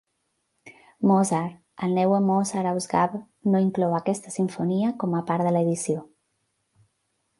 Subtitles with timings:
[1.09, 6.03] Mozart, el Neue Mozart-Ausgabe no inclou aquesta simfonia com a part de l'edició.